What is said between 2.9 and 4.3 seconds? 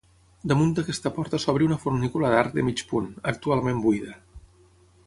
punt, actualment buida.